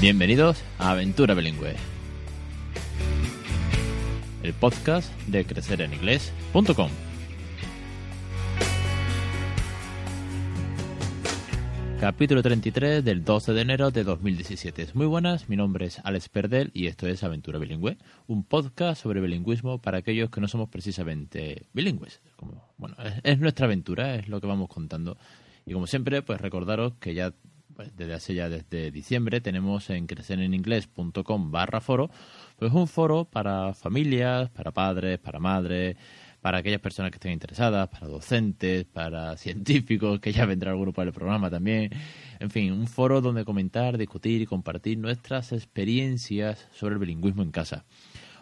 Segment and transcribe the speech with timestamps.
[0.00, 1.74] Bienvenidos a Aventura Bilingüe,
[4.42, 6.88] el podcast de crecereninglés.com.
[12.00, 14.86] Capítulo 33 del 12 de enero de 2017.
[14.94, 19.20] Muy buenas, mi nombre es Alex Perdel y esto es Aventura Bilingüe, un podcast sobre
[19.20, 22.22] bilingüismo para aquellos que no somos precisamente bilingües.
[22.36, 25.18] Como, bueno, es, es nuestra aventura, es lo que vamos contando.
[25.66, 27.34] Y como siempre, pues recordaros que ya
[27.96, 32.10] desde hace ya desde diciembre tenemos en crecereningles.com barra foro,
[32.58, 35.96] pues un foro para familias, para padres, para madres,
[36.40, 41.02] para aquellas personas que estén interesadas, para docentes, para científicos, que ya vendrá algún grupo
[41.02, 41.90] del programa también.
[42.38, 47.50] En fin, un foro donde comentar, discutir y compartir nuestras experiencias sobre el bilingüismo en
[47.50, 47.84] casa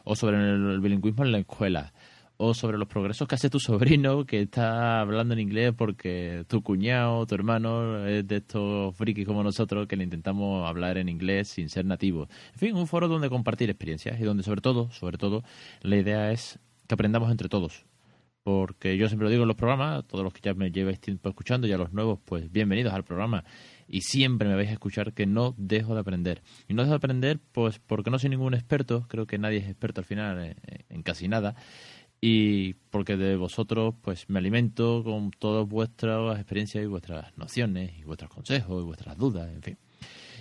[0.04, 1.92] o sobre el bilingüismo en la escuela
[2.40, 6.62] o sobre los progresos que hace tu sobrino que está hablando en inglés porque tu
[6.62, 11.48] cuñado, tu hermano es de estos frikis como nosotros que le intentamos hablar en inglés
[11.48, 12.28] sin ser nativos.
[12.52, 15.42] En fin, un foro donde compartir experiencias y donde sobre todo, sobre todo,
[15.82, 17.84] la idea es que aprendamos entre todos.
[18.44, 21.28] Porque yo siempre lo digo en los programas, todos los que ya me lleváis tiempo
[21.28, 23.44] escuchando y a los nuevos, pues bienvenidos al programa.
[23.88, 26.42] Y siempre me vais a escuchar que no dejo de aprender.
[26.66, 29.68] Y no dejo de aprender, pues porque no soy ningún experto, creo que nadie es
[29.68, 30.56] experto al final en,
[30.88, 31.56] en casi nada
[32.20, 38.04] y porque de vosotros pues me alimento con todas vuestras experiencias y vuestras nociones y
[38.04, 39.78] vuestros consejos y vuestras dudas, en fin.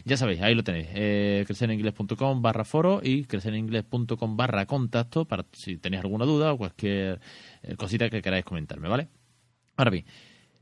[0.05, 5.77] Ya sabéis, ahí lo tenéis, eh, crecereningles.com barra foro y crecereningles.com barra contacto para si
[5.77, 7.19] tenéis alguna duda o cualquier
[7.63, 9.09] eh, cosita que queráis comentarme, ¿vale?
[9.75, 10.05] Ahora bien,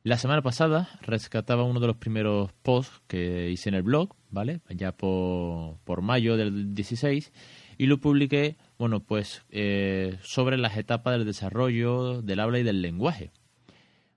[0.03, 4.61] la semana pasada rescataba uno de los primeros posts que hice en el blog, ¿vale?
[4.69, 7.31] Ya por, por mayo del 16
[7.77, 12.81] y lo publiqué, bueno, pues eh, sobre las etapas del desarrollo del habla y del
[12.81, 13.31] lenguaje.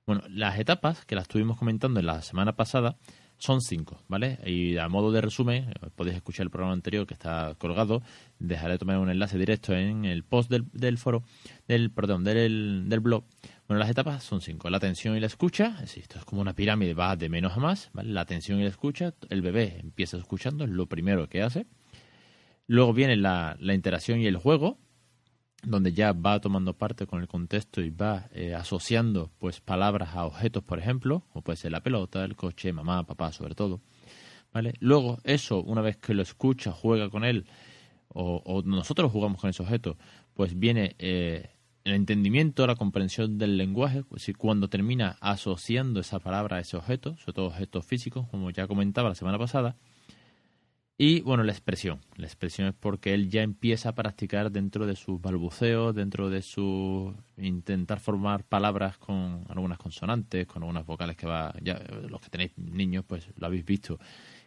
[0.07, 2.97] Bueno, las etapas que las estuvimos comentando en la semana pasada
[3.37, 4.39] son cinco, ¿vale?
[4.45, 8.03] Y a modo de resumen, podéis escuchar el programa anterior que está colgado.
[8.39, 11.23] Dejaré de tomar un enlace directo en el post del, del foro,
[11.69, 13.25] del, perdón, del, del blog.
[13.69, 14.71] Bueno, las etapas son cinco.
[14.71, 17.61] La atención y la escucha, es, esto es como una pirámide, va de menos a
[17.61, 18.11] más, ¿vale?
[18.11, 21.67] La atención y la escucha, el bebé empieza escuchando, es lo primero que hace.
[22.69, 24.79] Luego viene la, la interacción y el juego,
[25.65, 30.25] donde ya va tomando parte con el contexto y va eh, asociando pues palabras a
[30.25, 33.81] objetos, por ejemplo, como puede ser la pelota, el coche, mamá, papá, sobre todo.
[34.53, 34.75] ¿Vale?
[34.79, 37.47] Luego, eso, una vez que lo escucha, juega con él,
[38.09, 39.99] o, o nosotros jugamos con ese objeto,
[40.35, 41.51] pues viene eh,
[41.85, 47.17] el entendimiento, la comprensión del lenguaje, pues, cuando termina asociando esa palabra a ese objeto,
[47.17, 49.77] sobre todo objetos físicos, como ya comentaba la semana pasada,
[51.01, 52.01] y bueno, la expresión.
[52.17, 56.43] La expresión es porque él ya empieza a practicar dentro de sus balbuceos, dentro de
[56.43, 62.31] su intentar formar palabras con algunas consonantes, con algunas vocales que va, ya los que
[62.31, 64.01] tenéis niños pues lo habéis visto,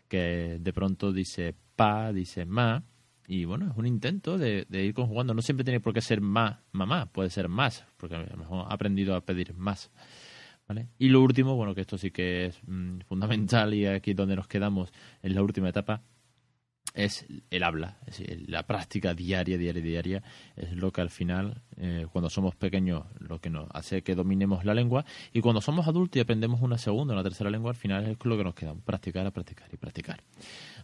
[0.10, 2.84] que de pronto dice pa, dice ma,
[3.28, 5.34] y bueno, es un intento de, ir conjugando.
[5.34, 8.66] No siempre tiene por qué ser ma, mamá, puede ser más, porque a lo mejor
[8.68, 9.90] ha aprendido a pedir más.
[10.68, 10.90] ¿Vale?
[11.00, 14.50] Y lo último, bueno, que esto sí que es mmm, fundamental y aquí donde nos
[14.50, 14.92] quedamos
[15.24, 16.02] en la última etapa,
[16.94, 20.24] es el habla, es la práctica diaria, diaria, diaria,
[20.56, 24.66] es lo que al final, eh, cuando somos pequeños, lo que nos hace que dominemos
[24.66, 28.06] la lengua, y cuando somos adultos y aprendemos una segunda, una tercera lengua, al final
[28.08, 30.22] es lo que nos queda, practicar, a practicar y practicar.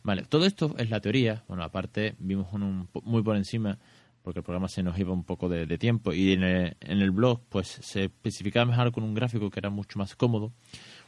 [0.04, 3.78] Vale, todo esto es la teoría, bueno, aparte vimos un, muy por encima,
[4.24, 7.02] porque el programa se nos iba un poco de, de tiempo, y en el, en
[7.02, 10.54] el blog pues se especificaba mejor con un gráfico que era mucho más cómodo,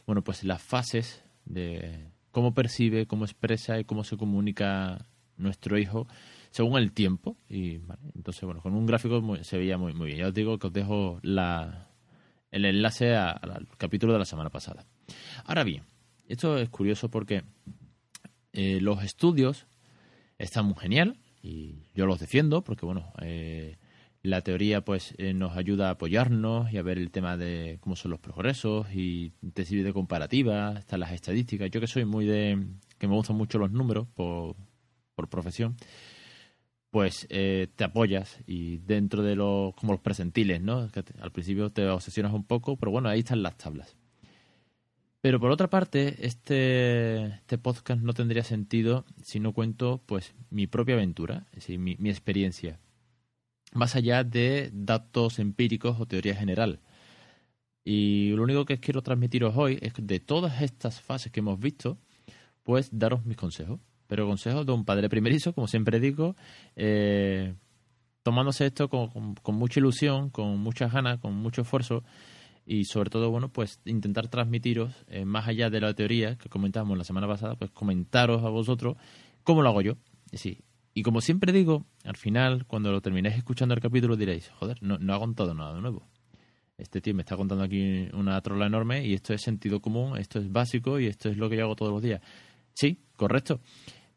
[0.06, 6.06] bueno, pues las fases de cómo percibe, cómo expresa y cómo se comunica nuestro hijo
[6.50, 7.36] según el tiempo.
[7.48, 10.18] Y vale, entonces, bueno, con un gráfico se veía muy, muy bien.
[10.18, 11.88] Ya os digo que os dejo la,
[12.50, 14.86] el enlace a, a, al capítulo de la semana pasada.
[15.44, 15.84] Ahora bien,
[16.28, 17.42] esto es curioso porque
[18.52, 19.66] eh, los estudios
[20.38, 23.78] están muy genial y yo los defiendo porque, bueno, eh,
[24.22, 27.96] la teoría pues eh, nos ayuda a apoyarnos y a ver el tema de cómo
[27.96, 31.70] son los progresos y te sirve de comparativa, están las estadísticas.
[31.70, 32.66] Yo que soy muy de
[32.98, 34.56] que me gustan mucho los números por,
[35.14, 35.76] por profesión,
[36.90, 40.90] pues eh, te apoyas y dentro de los como los presentiles, ¿no?
[40.90, 43.96] Que al principio te obsesionas un poco, pero bueno, ahí están las tablas.
[45.22, 50.66] Pero por otra parte, este, este podcast no tendría sentido si no cuento pues mi
[50.66, 52.80] propia aventura, es decir, mi, mi experiencia
[53.72, 56.80] más allá de datos empíricos o teoría general.
[57.84, 61.58] Y lo único que quiero transmitiros hoy es que de todas estas fases que hemos
[61.58, 61.98] visto,
[62.62, 63.80] pues daros mis consejos.
[64.06, 66.34] Pero consejos de un padre primerizo, como siempre digo,
[66.74, 67.54] eh,
[68.22, 72.02] tomándose esto con, con, mucha ilusión, con muchas ganas, con mucho esfuerzo
[72.66, 76.98] y sobre todo, bueno, pues intentar transmitiros, eh, más allá de la teoría que comentábamos
[76.98, 78.96] la semana pasada, pues comentaros a vosotros
[79.44, 79.94] ¿Cómo lo hago yo?
[80.32, 80.58] Sí.
[80.92, 84.98] Y como siempre digo, al final, cuando lo terminéis escuchando el capítulo, diréis, joder, no,
[84.98, 86.06] no ha contado nada de nuevo.
[86.78, 90.38] Este tío me está contando aquí una trola enorme y esto es sentido común, esto
[90.38, 92.22] es básico y esto es lo que yo hago todos los días.
[92.72, 93.60] Sí, correcto.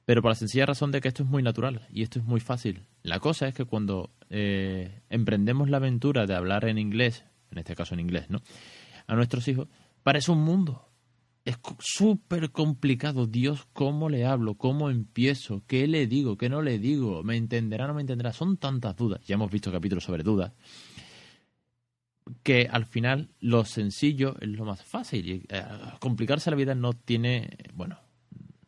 [0.05, 2.39] Pero por la sencilla razón de que esto es muy natural y esto es muy
[2.39, 2.85] fácil.
[3.03, 7.75] La cosa es que cuando eh, emprendemos la aventura de hablar en inglés, en este
[7.75, 8.41] caso en inglés, ¿no?
[9.07, 9.67] A nuestros hijos,
[10.01, 10.87] parece un mundo.
[11.45, 13.27] Es súper complicado.
[13.27, 14.55] Dios, ¿cómo le hablo?
[14.55, 15.63] ¿Cómo empiezo?
[15.67, 16.37] ¿Qué le digo?
[16.37, 17.21] ¿Qué no le digo?
[17.23, 18.31] ¿Me entenderá no me entenderá?
[18.31, 19.25] Son tantas dudas.
[19.25, 20.53] Ya hemos visto capítulos sobre dudas.
[22.43, 25.45] Que al final lo sencillo es lo más fácil.
[25.49, 25.63] Eh,
[25.99, 27.99] complicarse la vida no tiene, bueno,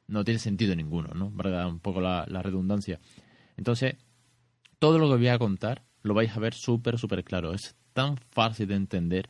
[0.07, 1.27] no tiene sentido ninguno, ¿no?
[1.27, 2.99] Un poco la, la redundancia.
[3.55, 3.95] Entonces,
[4.79, 7.53] todo lo que voy a contar lo vais a ver súper, súper claro.
[7.53, 9.29] Es tan fácil de entender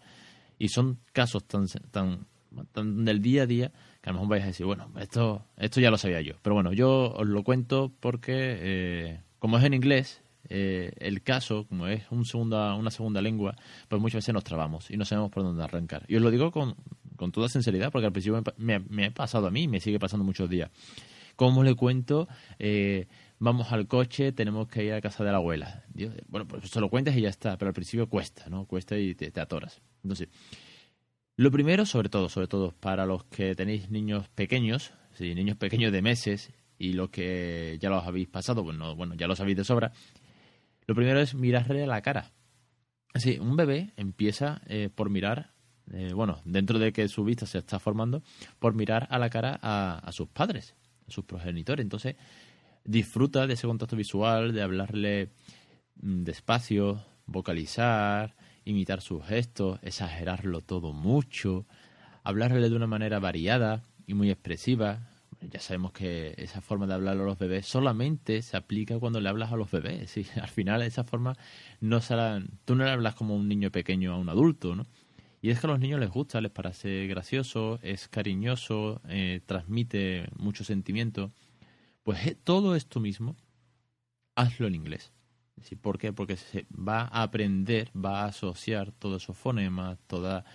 [0.57, 2.27] y son casos tan, tan,
[2.73, 3.71] del día a día
[4.01, 6.35] que a lo mejor vais a decir, bueno, esto, esto ya lo sabía yo.
[6.41, 11.65] Pero bueno, yo os lo cuento porque, eh, como es en inglés, eh, el caso,
[11.67, 13.55] como es un segunda, una segunda lengua,
[13.87, 16.05] pues muchas veces nos trabamos y no sabemos por dónde arrancar.
[16.07, 16.75] Y os lo digo con,
[17.15, 20.23] con toda sinceridad porque al principio me, me, ha pasado a mí, me sigue pasando
[20.23, 20.69] muchos días.
[21.35, 22.27] ¿Cómo le cuento?
[22.59, 23.07] Eh,
[23.39, 25.83] vamos al coche, tenemos que ir a casa de la abuela.
[26.27, 28.65] bueno, pues se lo cuentas y ya está, pero al principio cuesta, ¿no?
[28.65, 29.81] Cuesta y te, atoras.
[30.03, 30.29] Entonces,
[31.37, 35.91] lo primero, sobre todo, sobre todo para los que tenéis niños pequeños, sí, niños pequeños
[35.91, 39.63] de meses y los que ya los habéis pasado, pues bueno, ya lo sabéis de
[39.63, 39.91] sobra,
[40.87, 42.31] lo primero es mirarle a la cara.
[43.15, 45.53] Sí, un bebé empieza eh, por mirar,
[45.91, 48.23] eh, bueno, dentro de que su vista se está formando,
[48.59, 50.75] por mirar a la cara a, a sus padres,
[51.07, 51.83] a sus progenitores.
[51.83, 52.15] Entonces,
[52.83, 55.29] disfruta de ese contacto visual, de hablarle
[56.01, 58.35] mm, despacio, vocalizar,
[58.65, 61.65] imitar sus gestos, exagerarlo todo mucho,
[62.23, 65.07] hablarle de una manera variada y muy expresiva.
[65.41, 69.29] Ya sabemos que esa forma de hablar a los bebés solamente se aplica cuando le
[69.29, 70.17] hablas a los bebés.
[70.17, 71.37] Y al final esa forma
[71.79, 74.85] no será, tú no le hablas como un niño pequeño a un adulto, ¿no?
[75.41, 80.27] Y es que a los niños les gusta, les parece gracioso, es cariñoso, eh, transmite
[80.37, 81.31] mucho sentimiento.
[82.01, 83.35] Pues eh, todo esto mismo,
[84.35, 85.11] hazlo en inglés.
[85.81, 86.13] ¿Por qué?
[86.13, 90.45] Porque se va a aprender, va a asociar todos esos fonemas, toda,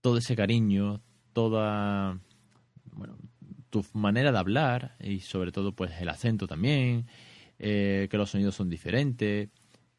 [0.00, 1.00] todo ese cariño,
[1.32, 2.18] toda
[2.92, 3.16] bueno,
[3.70, 7.06] tu manera de hablar y sobre todo pues el acento también,
[7.58, 9.48] eh, que los sonidos son diferentes,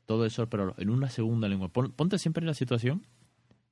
[0.06, 1.69] todo eso, pero en una segunda lengua.
[1.69, 3.06] Ponte siempre en la situación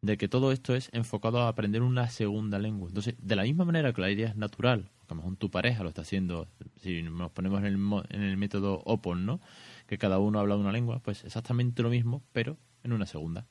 [0.02, 2.88] de que todo esto es enfocado a aprender una segunda lengua.
[2.88, 5.52] Entonces, de la misma manera que la idea es natural, que a lo mejor tu
[5.52, 6.48] pareja lo está haciendo,
[6.78, 7.76] si nos ponemos en el,
[8.10, 9.42] en el método OPON, ¿no?
[9.88, 13.48] Que cada uno habla una lengua, pues exactamente lo mismo, pero en una segunda.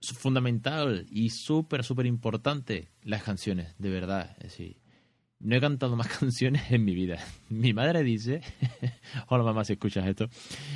[0.00, 4.36] Es fundamental y súper, súper importante las canciones, de verdad.
[4.38, 4.76] Es decir,
[5.40, 7.18] no he cantado más canciones en mi vida.
[7.48, 8.40] Mi madre dice,
[9.28, 10.28] hola mamá si escuchas esto,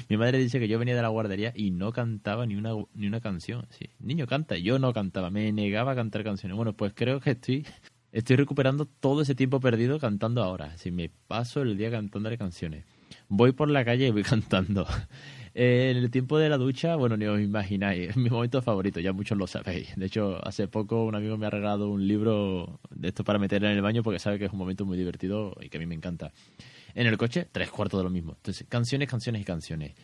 [0.09, 3.07] mi madre dice que yo venía de la guardería y no cantaba ni una, ni
[3.07, 3.67] una canción.
[3.71, 6.57] Sí, niño canta, yo no cantaba, me negaba a cantar canciones.
[6.57, 7.67] Bueno, pues creo que estoy,
[8.13, 10.77] estoy recuperando todo ese tiempo perdido cantando ahora.
[10.77, 12.85] Si me paso el día cantando canciones.
[13.29, 14.87] Voy por la calle y voy cantando.
[15.55, 19.01] Eh, en el tiempo de la ducha, bueno, ni os imagináis, es mi momento favorito,
[19.01, 19.95] ya muchos lo sabéis.
[19.97, 23.65] De hecho, hace poco un amigo me ha regalado un libro de esto para meter
[23.65, 25.87] en el baño porque sabe que es un momento muy divertido y que a mí
[25.87, 26.33] me encanta.
[26.95, 28.33] En el coche, tres cuartos de lo mismo.
[28.37, 29.95] Entonces, canciones, canciones y canciones.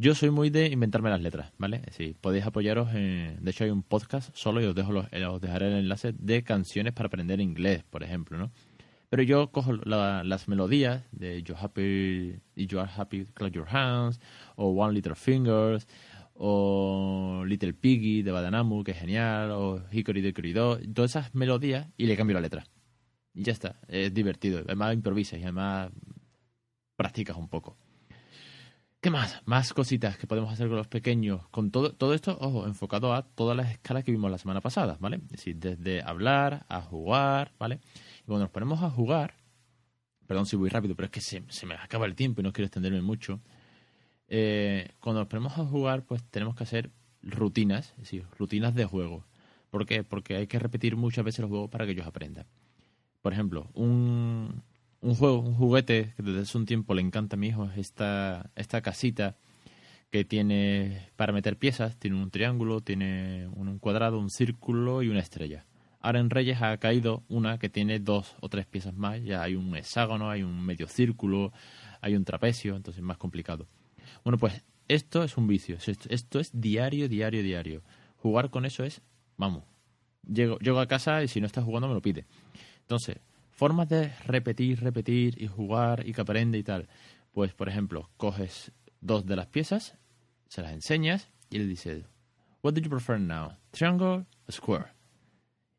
[0.00, 1.82] Yo soy muy de inventarme las letras, ¿vale?
[1.90, 5.40] Si podéis apoyaros, en, de hecho hay un podcast solo y os, dejo eh, os
[5.40, 8.52] dejaré el enlace de canciones para aprender inglés, por ejemplo, ¿no?
[9.10, 14.20] Pero yo cojo las melodías de You Happy, You Are Happy, Clap Your Hands,
[14.56, 15.86] o One Little Fingers,
[16.34, 21.88] o Little Piggy de Badanamu, que es genial, o Hickory Dickory Dock, todas esas melodías
[21.96, 22.66] y le cambio la letra.
[23.32, 24.60] Y ya está, es divertido.
[24.66, 25.90] Además improvisas y además
[26.96, 27.76] practicas un poco.
[29.00, 29.40] ¿Qué más?
[29.44, 31.46] Más cositas que podemos hacer con los pequeños.
[31.48, 34.96] Con todo, todo esto, ojo, enfocado a todas las escalas que vimos la semana pasada,
[34.98, 35.18] ¿vale?
[35.18, 37.78] Es decir, desde hablar a jugar, ¿vale?
[38.26, 39.34] cuando nos ponemos a jugar,
[40.26, 42.66] perdón si voy rápido, pero es que se, me acaba el tiempo y no quiero
[42.66, 43.40] extenderme mucho.
[44.26, 46.90] Eh, cuando nos ponemos a jugar, pues tenemos que hacer
[47.22, 49.24] rutinas, es decir, rutinas de juego.
[49.70, 50.02] ¿Por qué?
[50.02, 52.46] Porque hay que repetir muchas veces los juegos para que ellos aprendan.
[53.22, 54.62] Por ejemplo, un,
[55.00, 57.78] un juego, un juguete que desde hace un tiempo le encanta a mi hijo es
[57.78, 59.36] esta, esta casita
[60.10, 65.20] que tiene para meter piezas, tiene un triángulo, tiene un cuadrado, un círculo y una
[65.20, 65.66] estrella.
[66.00, 69.22] Ahora en Reyes ha caído una que tiene dos o tres piezas más.
[69.22, 71.52] Ya hay un hexágono, hay un medio círculo,
[72.00, 73.66] hay un trapecio, entonces es más complicado.
[74.24, 75.76] Bueno, pues esto es un vicio.
[76.08, 77.82] Esto, es diario, diario, diario.
[78.16, 79.02] Jugar con eso es,
[79.36, 79.64] vamos,
[80.26, 82.26] llego, llego a casa y si no estás jugando me lo pide.
[82.80, 83.18] Entonces,
[83.58, 86.88] Formas de repetir, repetir y jugar y que aprende y tal.
[87.32, 89.98] Pues, por ejemplo, coges dos de las piezas,
[90.46, 92.04] se las enseñas y le dices,
[92.62, 93.56] What do you prefer now?
[93.72, 94.06] Triangle
[94.46, 94.92] or square?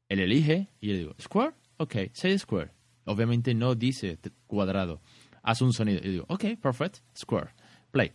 [0.09, 1.53] Él elige y le digo, Square?
[1.77, 2.71] Ok, say square.
[3.05, 4.99] Obviamente no dice cuadrado.
[5.41, 6.01] Hace un sonido.
[6.03, 7.51] Y digo, ok, perfect, square.
[7.91, 8.11] Play.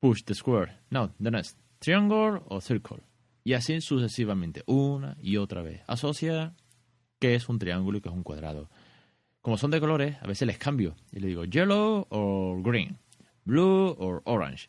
[0.00, 0.80] Push the square.
[0.90, 1.58] No, the next.
[1.78, 2.98] Triangle o circle.
[3.42, 5.80] Y así sucesivamente, una y otra vez.
[5.86, 6.54] Asocia
[7.34, 8.70] es un triángulo y qué es un cuadrado.
[9.40, 10.96] Como son de colores, a veces les cambio.
[11.12, 12.98] Y le digo yellow o green,
[13.44, 14.68] blue o orange.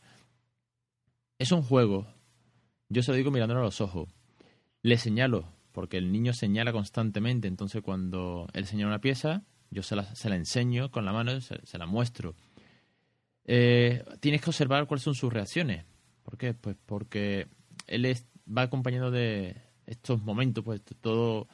[1.39, 2.07] Es un juego.
[2.89, 4.09] Yo se lo digo mirándolo a los ojos.
[4.81, 7.47] Le señalo, porque el niño señala constantemente.
[7.47, 11.39] Entonces, cuando él señala una pieza, yo se la, se la enseño con la mano,
[11.41, 12.35] se, se la muestro.
[13.45, 15.85] Eh, tienes que observar cuáles son sus reacciones.
[16.23, 16.53] ¿Por qué?
[16.53, 17.47] Pues porque
[17.87, 21.47] él es, va acompañado de estos momentos, pues todo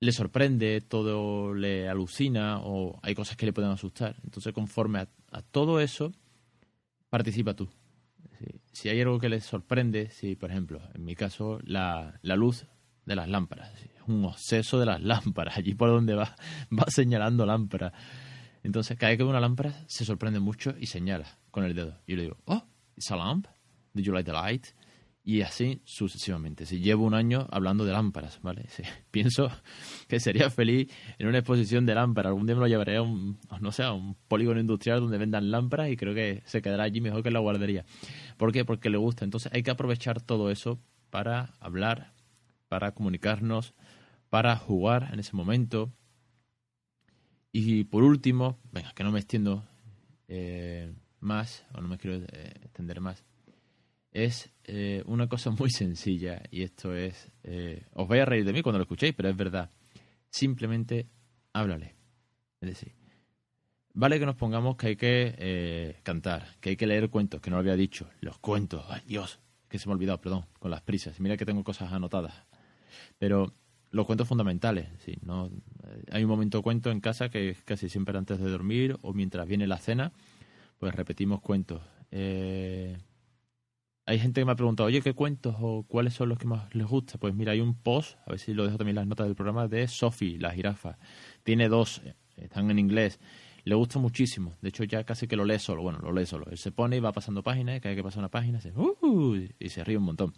[0.00, 4.16] le sorprende, todo le alucina o hay cosas que le pueden asustar.
[4.24, 6.12] Entonces, conforme a, todo eso,
[7.08, 7.68] participa tú.
[8.72, 12.66] Si, hay algo que le sorprende, si por ejemplo, en mi caso, la, la luz
[13.06, 16.36] de las lámparas, es un obseso de las lámparas, allí por donde va,
[16.70, 17.92] va señalando lámparas.
[18.62, 22.00] Entonces, cada vez que ve una lámpara, se sorprende mucho y señala con el dedo.
[22.06, 22.64] Y yo le digo, oh,
[22.96, 23.46] it's a lamp.
[23.94, 24.66] Did you like the light?
[25.28, 26.66] Y así sucesivamente.
[26.66, 28.66] Si llevo un año hablando de lámparas, ¿vale?
[29.10, 29.50] Pienso
[30.06, 32.30] que sería feliz en una exposición de lámparas.
[32.30, 35.90] Algún día me lo llevaré a un, no sé, un polígono industrial donde vendan lámparas
[35.90, 37.84] y creo que se quedará allí mejor que en la guardería.
[38.36, 38.64] ¿Por qué?
[38.64, 39.24] Porque le gusta.
[39.24, 40.78] Entonces hay que aprovechar todo eso
[41.10, 42.12] para hablar,
[42.68, 43.74] para comunicarnos,
[44.30, 45.92] para jugar en ese momento,
[47.58, 49.64] y por último, venga, que no me extiendo
[50.28, 53.24] eh, más, o no me quiero eh, extender más,
[54.16, 58.54] es eh, una cosa muy sencilla, y esto es, eh, os vais a reír de
[58.54, 59.70] mí cuando lo escuchéis, pero es verdad,
[60.30, 61.06] simplemente
[61.52, 61.94] háblale.
[62.62, 62.94] Es decir,
[63.92, 67.50] vale que nos pongamos que hay que eh, cantar, que hay que leer cuentos, que
[67.50, 70.70] no lo había dicho, los cuentos, ay Dios, que se me ha olvidado, perdón, con
[70.70, 72.46] las prisas, mira que tengo cosas anotadas,
[73.18, 73.52] pero
[73.90, 75.50] los cuentos fundamentales, sí, ¿no?
[76.10, 79.66] Hay un momento cuento en casa que casi siempre antes de dormir o mientras viene
[79.66, 80.12] la cena,
[80.78, 81.82] pues repetimos cuentos.
[82.10, 82.96] Eh,
[84.06, 86.72] hay gente que me ha preguntado, oye, ¿qué cuentos o cuáles son los que más
[86.74, 87.18] les gusta?
[87.18, 89.34] Pues mira, hay un post, a ver si lo dejo también en las notas del
[89.34, 90.96] programa, de Sophie, la jirafa.
[91.42, 92.02] Tiene dos,
[92.36, 93.18] están en inglés.
[93.64, 94.54] Le gusta muchísimo.
[94.62, 95.82] De hecho, ya casi que lo lee solo.
[95.82, 96.46] Bueno, lo lee solo.
[96.48, 99.48] Él se pone y va pasando páginas, cada vez que pasa una página, se, uh,
[99.58, 100.34] y se ríe un montón.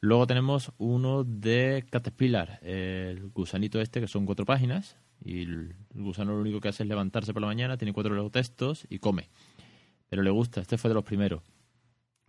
[0.00, 4.96] Luego tenemos uno de Caterpillar, el gusanito este, que son cuatro páginas.
[5.24, 8.88] Y el gusano lo único que hace es levantarse por la mañana, tiene cuatro textos
[8.90, 9.30] y come.
[10.08, 11.42] Pero le gusta, este fue de los primeros.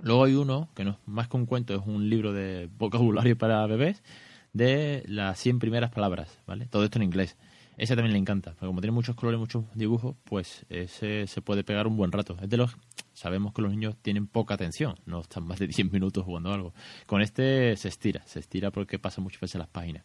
[0.03, 3.37] Luego hay uno, que no es más que un cuento, es un libro de vocabulario
[3.37, 4.03] para bebés,
[4.51, 6.65] de las 100 primeras palabras, ¿vale?
[6.65, 7.37] Todo esto en inglés.
[7.77, 11.63] Ese también le encanta, porque como tiene muchos colores, muchos dibujos, pues ese se puede
[11.63, 12.35] pegar un buen rato.
[12.41, 12.75] Es de los
[13.13, 16.73] sabemos que los niños tienen poca atención, no están más de 10 minutos jugando algo.
[17.07, 20.03] Con este se estira, se estira porque pasa muchas veces las páginas.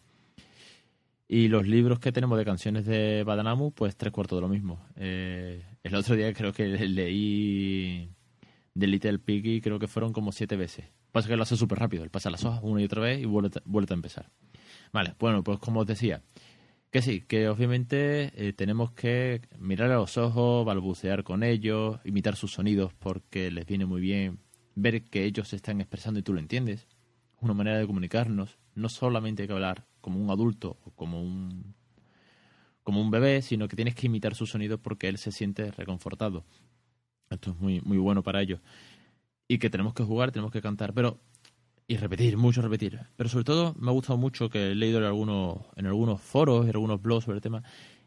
[1.27, 4.81] Y los libros que tenemos de canciones de Badanamu, pues tres cuartos de lo mismo.
[4.95, 8.09] Eh, el otro día creo que leí
[8.79, 10.87] de Little Piggy, creo que fueron como siete veces.
[11.11, 13.25] Pasa que lo hace súper rápido, él pasa las hojas una y otra vez y
[13.25, 14.31] vuelve, vuelve a empezar.
[14.93, 16.23] Vale, bueno, pues como os decía,
[16.93, 22.37] que sí, que obviamente eh, tenemos que mirar a los ojos, balbucear con ellos, imitar
[22.37, 24.39] sus sonidos porque les viene muy bien
[24.77, 26.87] ver que ellos se están expresando y tú lo entiendes.
[27.37, 28.59] Es una manera de comunicarnos.
[28.77, 31.75] No solamente hay que hablar como un adulto o como un,
[32.85, 36.45] como un bebé, sino que tienes que imitar sus sonidos porque él se siente reconfortado.
[37.31, 38.61] Esto es muy, muy bueno para ellos.
[39.47, 40.93] Y que tenemos que jugar, tenemos que cantar.
[40.93, 41.21] Pero
[41.91, 43.01] y repetir, mucho repetir.
[43.17, 46.65] Pero sobre todo me ha gustado mucho que he leído en algunos, en algunos foros,
[46.65, 47.63] en algunos blogs sobre el tema,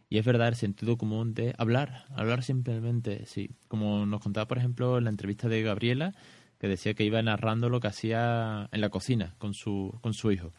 [0.08, 3.50] y es verdad el sentido común de hablar, hablar simplemente, sí.
[3.68, 6.14] Como nos contaba, por ejemplo, en la entrevista de Gabriela,
[6.60, 10.32] que decía que iba narrando lo que hacía en la cocina con su, con su
[10.32, 10.54] hijo.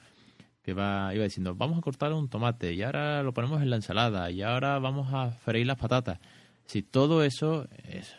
[0.63, 3.77] Que va, iba diciendo, vamos a cortar un tomate, y ahora lo ponemos en la
[3.77, 6.19] ensalada, y ahora vamos a freír las patatas.
[6.65, 8.17] Sí, todo eso es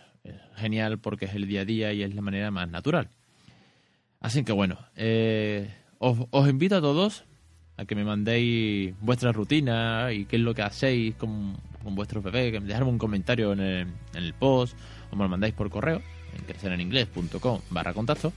[0.55, 3.09] genial porque es el día a día y es la manera más natural.
[4.19, 7.25] Así que bueno, eh, os, invito a todos
[7.75, 12.51] a que me mandéis vuestra rutina y qué es lo que hacéis con, vuestros bebés,
[12.51, 14.77] que me dejadme un comentario en el, en el, post
[15.11, 16.01] o me lo mandáis por correo
[16.37, 18.31] en crecereninglés.com barra contacto.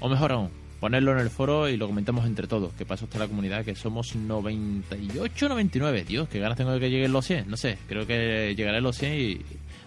[0.00, 0.50] O mejor aún,
[0.82, 3.76] ponerlo en el foro y lo comentamos entre todos, que pasa hasta la comunidad que
[3.76, 8.04] somos 98, 99, Dios, qué ganas tengo de que lleguen los 100, no sé, creo
[8.04, 9.40] que llegaré a los 100 y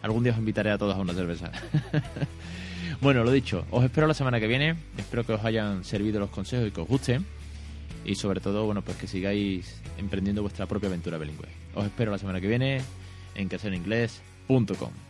[0.06, 1.52] algún día os invitaré a todos a una cerveza.
[3.02, 4.78] Bueno, lo dicho, os espero la semana que viene.
[4.98, 7.26] Espero que os hayan servido los consejos y que os gusten.
[8.06, 11.48] y sobre todo, bueno, pues que sigáis emprendiendo vuestra propia aventura bilingüe.
[11.76, 12.82] Os espero la semana que viene
[13.36, 15.05] en caseninglés.com.